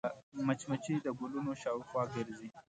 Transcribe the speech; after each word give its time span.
مچمچۍ 0.45 0.95
د 1.05 1.07
ګلونو 1.19 1.51
شاوخوا 1.61 2.03
ګرځي 2.13 2.47